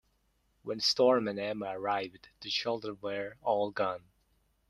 [0.63, 4.05] When Storm and Emma arrived, the children were all gone.